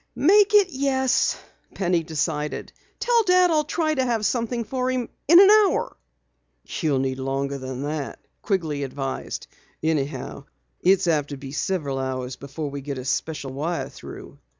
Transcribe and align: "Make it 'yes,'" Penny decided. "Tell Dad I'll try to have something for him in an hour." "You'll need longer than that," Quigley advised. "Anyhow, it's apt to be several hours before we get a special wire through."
"Make 0.15 0.55
it 0.55 0.69
'yes,'" 0.71 1.37
Penny 1.75 2.01
decided. 2.01 2.73
"Tell 2.99 3.21
Dad 3.21 3.51
I'll 3.51 3.63
try 3.65 3.93
to 3.93 4.03
have 4.03 4.25
something 4.25 4.63
for 4.63 4.89
him 4.89 5.09
in 5.27 5.39
an 5.39 5.51
hour." 5.51 5.95
"You'll 6.65 6.97
need 6.97 7.19
longer 7.19 7.59
than 7.59 7.83
that," 7.83 8.17
Quigley 8.41 8.81
advised. 8.81 9.45
"Anyhow, 9.83 10.45
it's 10.79 11.05
apt 11.05 11.29
to 11.29 11.37
be 11.37 11.51
several 11.51 11.99
hours 11.99 12.35
before 12.35 12.71
we 12.71 12.81
get 12.81 12.97
a 12.97 13.05
special 13.05 13.53
wire 13.53 13.89
through." 13.89 14.39